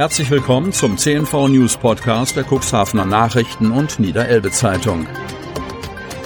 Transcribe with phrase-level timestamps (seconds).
[0.00, 5.06] Herzlich willkommen zum CNV News Podcast der Cuxhavener Nachrichten und Niederelbe Zeitung.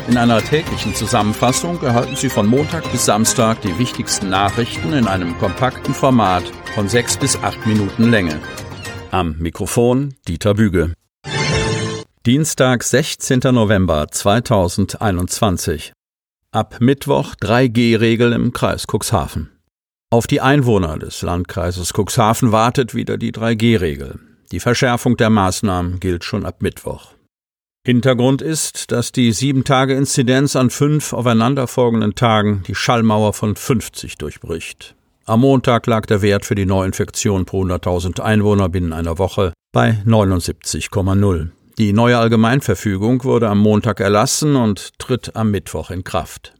[0.06, 5.36] In einer täglichen Zusammenfassung erhalten Sie von Montag bis Samstag die wichtigsten Nachrichten in einem
[5.38, 6.44] kompakten Format
[6.76, 8.40] von sechs bis acht Minuten Länge.
[9.10, 10.92] Am Mikrofon Dieter Büge.
[12.24, 13.40] Dienstag, 16.
[13.40, 15.92] November 2021.
[16.52, 19.53] Ab Mittwoch 3G-Regel im Kreis Cuxhaven.
[20.14, 24.20] Auf die Einwohner des Landkreises Cuxhaven wartet wieder die 3G-Regel.
[24.52, 27.14] Die Verschärfung der Maßnahmen gilt schon ab Mittwoch.
[27.84, 34.94] Hintergrund ist, dass die Sieben-Tage-Inzidenz an fünf aufeinanderfolgenden Tagen die Schallmauer von 50 durchbricht.
[35.24, 40.00] Am Montag lag der Wert für die Neuinfektion pro 100.000 Einwohner binnen einer Woche bei
[40.06, 41.48] 79,0.
[41.78, 46.54] Die neue Allgemeinverfügung wurde am Montag erlassen und tritt am Mittwoch in Kraft.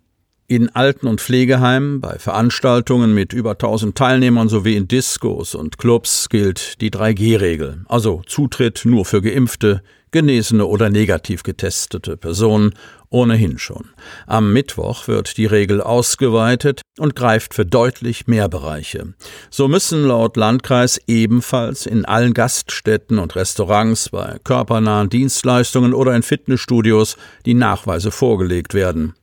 [0.47, 6.29] In Alten- und Pflegeheimen, bei Veranstaltungen mit über 1000 Teilnehmern sowie in Diskos und Clubs
[6.29, 9.83] gilt die 3G-Regel, also Zutritt nur für Geimpfte,
[10.15, 12.75] genesene oder negativ getestete Personen
[13.11, 13.91] ohnehin schon.
[14.29, 19.15] Am Mittwoch wird die Regel ausgeweitet und greift für deutlich mehr Bereiche.
[19.51, 26.23] So müssen laut Landkreis ebenfalls in allen Gaststätten und Restaurants, bei körpernahen Dienstleistungen oder in
[26.23, 29.15] Fitnessstudios die Nachweise vorgelegt werden.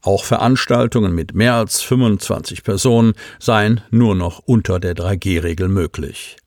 [0.00, 6.38] Auch Veranstaltungen mit mehr als 25 Personen seien nur noch unter der 3G-Regel möglich.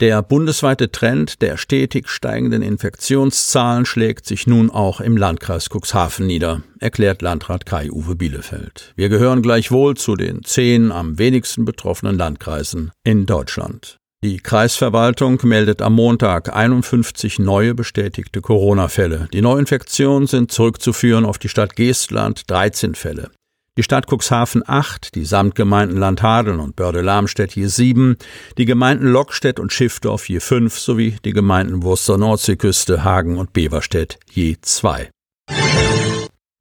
[0.00, 6.62] Der bundesweite Trend der stetig steigenden Infektionszahlen schlägt sich nun auch im Landkreis Cuxhaven nieder,
[6.78, 8.94] erklärt Landrat Kai-Uwe Bielefeld.
[8.96, 13.98] Wir gehören gleichwohl zu den zehn am wenigsten betroffenen Landkreisen in Deutschland.
[14.24, 19.28] Die Kreisverwaltung meldet am Montag 51 neue bestätigte Corona-Fälle.
[19.34, 23.30] Die Neuinfektionen sind zurückzuführen auf die Stadt Geestland 13 Fälle
[23.78, 28.16] die Stadt Cuxhaven acht, die Samtgemeinden Landhadeln und Börde-Lamstedt je sieben,
[28.58, 34.18] die Gemeinden Lockstedt und Schiffdorf je fünf sowie die Gemeinden Wurster Nordseeküste, Hagen und Beverstedt
[34.30, 35.10] je zwei.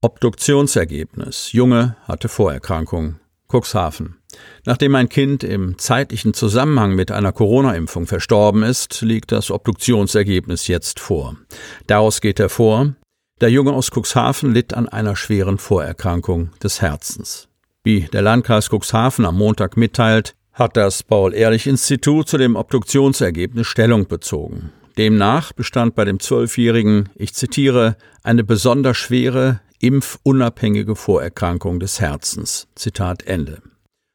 [0.02, 1.52] Obduktionsergebnis.
[1.52, 3.20] Junge hatte Vorerkrankung.
[3.52, 4.16] Cuxhaven.
[4.66, 11.00] Nachdem ein Kind im zeitlichen Zusammenhang mit einer Corona-Impfung verstorben ist, liegt das Obduktionsergebnis jetzt
[11.00, 11.36] vor.
[11.88, 12.94] Daraus geht hervor,
[13.42, 17.48] der Junge aus Cuxhaven litt an einer schweren Vorerkrankung des Herzens.
[17.84, 24.72] Wie der Landkreis Cuxhaven am Montag mitteilt, hat das Paul-Ehrlich-Institut zu dem Obduktionsergebnis Stellung bezogen.
[24.98, 32.68] Demnach bestand bei dem Zwölfjährigen, ich zitiere, eine besonders schwere, impfunabhängige Vorerkrankung des Herzens.
[32.76, 33.62] Zitat Ende.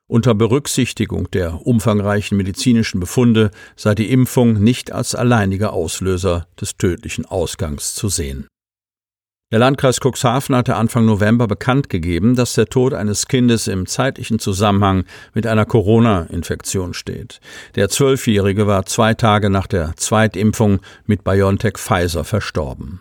[0.07, 7.25] Unter Berücksichtigung der umfangreichen medizinischen Befunde sei die Impfung nicht als alleiniger Auslöser des tödlichen
[7.25, 8.47] Ausgangs zu sehen.
[9.55, 14.41] Der Landkreis Cuxhaven hatte Anfang November bekannt gegeben, dass der Tod eines Kindes im zeitlichen
[14.41, 17.39] Zusammenhang mit einer Corona-Infektion steht.
[17.77, 22.99] Der Zwölfjährige war zwei Tage nach der Zweitimpfung mit BioNTech Pfizer verstorben.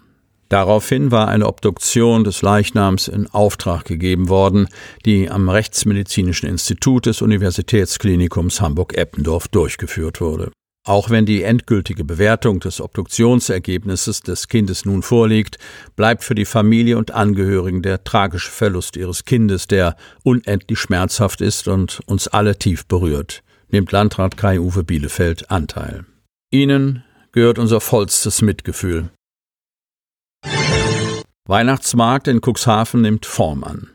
[0.50, 4.68] Daraufhin war eine Obduktion des Leichnams in Auftrag gegeben worden,
[5.08, 10.52] die am Rechtsmedizinischen Institut des Universitätsklinikums Hamburg-Eppendorf durchgeführt wurde.
[10.86, 15.58] Auch wenn die endgültige Bewertung des Obduktionsergebnisses des Kindes nun vorliegt,
[15.96, 21.70] bleibt für die Familie und Angehörigen der tragische Verlust ihres Kindes, der unendlich schmerzhaft ist
[21.70, 26.06] und uns alle tief berührt, nimmt Landrat Kai-Uwe Bielefeld Anteil.
[26.52, 29.10] Ihnen gehört unser vollstes Mitgefühl.
[31.46, 33.93] Weihnachtsmarkt in Cuxhaven nimmt Form an.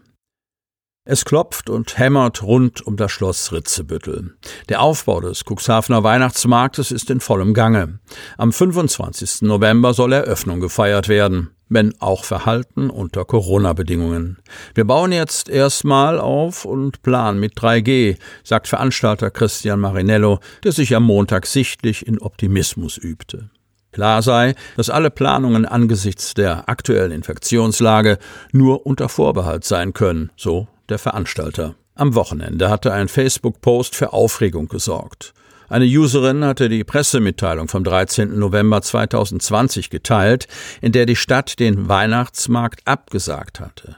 [1.10, 4.36] Es klopft und hämmert rund um das Schloss Ritzebüttel.
[4.68, 7.98] Der Aufbau des Cuxhavener Weihnachtsmarktes ist in vollem Gange.
[8.36, 9.40] Am 25.
[9.40, 14.36] November soll Eröffnung gefeiert werden, wenn auch verhalten unter Corona-Bedingungen.
[14.74, 20.94] Wir bauen jetzt erstmal auf und planen mit 3G, sagt Veranstalter Christian Marinello, der sich
[20.94, 23.48] am Montag sichtlich in Optimismus übte.
[23.92, 28.18] Klar sei, dass alle Planungen angesichts der aktuellen Infektionslage
[28.52, 31.74] nur unter Vorbehalt sein können, so der Veranstalter.
[31.94, 35.34] Am Wochenende hatte ein Facebook-Post für Aufregung gesorgt.
[35.68, 38.38] Eine Userin hatte die Pressemitteilung vom 13.
[38.38, 40.48] November 2020 geteilt,
[40.80, 43.96] in der die Stadt den Weihnachtsmarkt abgesagt hatte.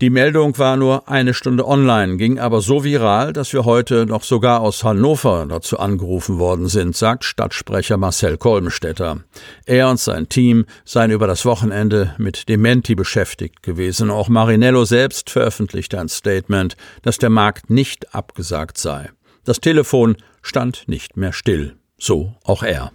[0.00, 4.24] Die Meldung war nur eine Stunde online, ging aber so viral, dass wir heute noch
[4.24, 9.20] sogar aus Hannover dazu angerufen worden sind, sagt Stadtsprecher Marcel Kolbenstädter.
[9.66, 14.10] Er und sein Team seien über das Wochenende mit Dementi beschäftigt gewesen.
[14.10, 19.10] Auch Marinello selbst veröffentlichte ein Statement, dass der Markt nicht abgesagt sei.
[19.44, 21.76] Das Telefon stand nicht mehr still.
[21.98, 22.90] So auch er.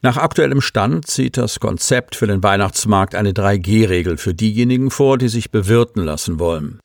[0.00, 5.28] Nach aktuellem Stand sieht das Konzept für den Weihnachtsmarkt eine 3G-Regel für diejenigen vor, die
[5.28, 6.78] sich bewirten lassen wollen.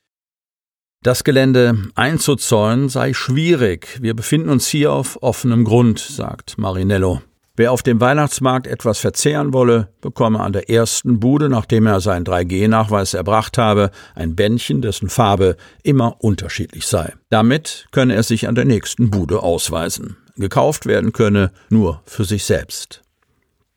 [1.04, 4.00] Das Gelände einzuzäunen sei schwierig.
[4.02, 7.22] Wir befinden uns hier auf offenem Grund, sagt Marinello.
[7.56, 12.26] Wer auf dem Weihnachtsmarkt etwas verzehren wolle, bekomme an der ersten Bude, nachdem er seinen
[12.26, 17.14] 3G-Nachweis erbracht habe, ein Bändchen, dessen Farbe immer unterschiedlich sei.
[17.30, 20.18] Damit könne er sich an der nächsten Bude ausweisen.
[20.36, 23.03] Gekauft werden könne nur für sich selbst.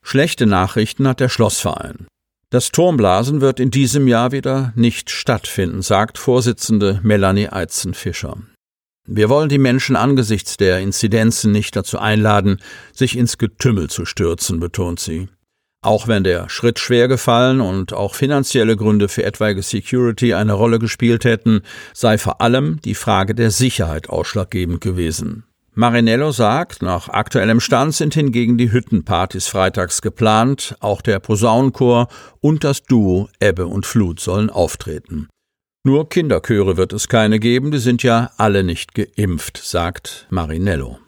[0.09, 2.07] Schlechte Nachrichten hat der Schlossverein.
[2.51, 8.37] Das Turmblasen wird in diesem Jahr wieder nicht stattfinden, sagt Vorsitzende Melanie Eizenfischer.
[9.09, 12.63] Wir wollen die Menschen angesichts der Inzidenzen nicht dazu einladen,
[12.93, 15.27] sich ins Getümmel zu stürzen, betont sie.
[15.83, 20.79] Auch wenn der Schritt schwer gefallen und auch finanzielle Gründe für etwaige Security eine Rolle
[20.79, 21.63] gespielt hätten,
[21.95, 25.43] sei vor allem die Frage der Sicherheit ausschlaggebend gewesen.
[25.79, 32.09] Marinello sagt, nach aktuellem Stand sind hingegen die Hüttenpartys freitags geplant, auch der Posaunenchor
[32.41, 35.29] und das Duo Ebbe und Flut sollen auftreten.
[35.85, 40.99] Nur Kinderchöre wird es keine geben, die sind ja alle nicht geimpft, sagt Marinello.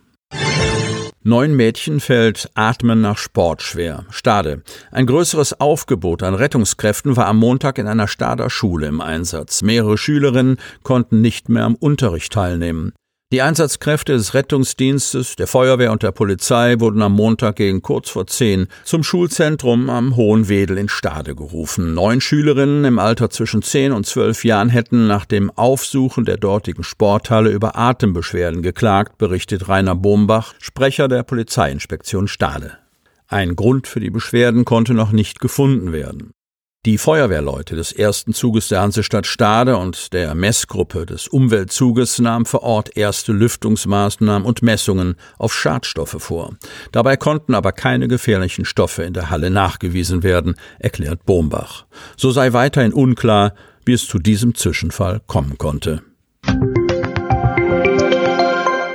[1.22, 4.04] Neun Mädchen fällt Atmen nach Sport schwer.
[4.10, 4.62] Stade.
[4.90, 9.62] Ein größeres Aufgebot an Rettungskräften war am Montag in einer Stader Schule im Einsatz.
[9.62, 12.92] Mehrere Schülerinnen konnten nicht mehr am Unterricht teilnehmen.
[13.30, 18.26] Die Einsatzkräfte des Rettungsdienstes, der Feuerwehr und der Polizei wurden am Montag gegen kurz vor
[18.26, 21.92] zehn zum Schulzentrum am Hohen Wedel in Stade gerufen.
[21.92, 26.84] Neun Schülerinnen im Alter zwischen zehn und zwölf Jahren hätten nach dem Aufsuchen der dortigen
[26.84, 32.78] Sporthalle über Atembeschwerden geklagt, berichtet Rainer Bombach, Sprecher der Polizeiinspektion Stade.
[33.26, 36.32] Ein Grund für die Beschwerden konnte noch nicht gefunden werden.
[36.88, 42.62] Die Feuerwehrleute des ersten Zuges der Hansestadt Stade und der Messgruppe des Umweltzuges nahmen vor
[42.62, 46.54] Ort erste Lüftungsmaßnahmen und Messungen auf Schadstoffe vor.
[46.90, 51.84] Dabei konnten aber keine gefährlichen Stoffe in der Halle nachgewiesen werden, erklärt Bombach.
[52.16, 53.52] So sei weiterhin unklar,
[53.84, 56.00] wie es zu diesem Zwischenfall kommen konnte.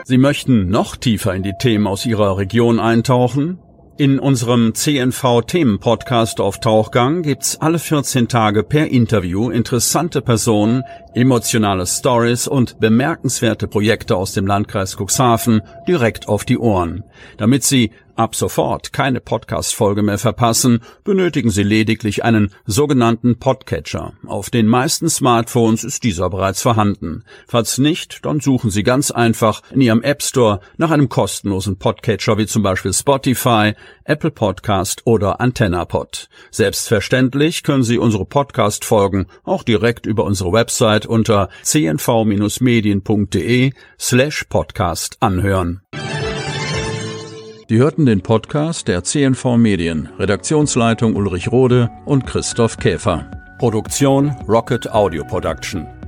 [0.06, 3.60] Sie möchten noch tiefer in die Themen aus Ihrer Region eintauchen?
[3.96, 10.82] In unserem CNV-Themen-Podcast auf Tauchgang gibt's alle 14 Tage per Interview interessante Personen,
[11.16, 17.04] emotionale Stories und bemerkenswerte Projekte aus dem Landkreis Cuxhaven direkt auf die Ohren.
[17.38, 24.14] Damit Sie ab sofort keine Podcast-Folge mehr verpassen, benötigen Sie lediglich einen sogenannten Podcatcher.
[24.28, 27.24] Auf den meisten Smartphones ist dieser bereits vorhanden.
[27.48, 32.38] Falls nicht, dann suchen Sie ganz einfach in Ihrem App Store nach einem kostenlosen Podcatcher
[32.38, 33.74] wie zum Beispiel Spotify,
[34.06, 36.30] Apple Podcast oder AntennaPod.
[36.52, 45.82] Selbstverständlich können Sie unsere Podcast-Folgen auch direkt über unsere Website unter cnv-medien.de slash podcast anhören.
[47.70, 53.32] Die hörten den Podcast der CNV Medien, Redaktionsleitung Ulrich Rode und Christoph Käfer.
[53.58, 56.03] Produktion Rocket Audio Production.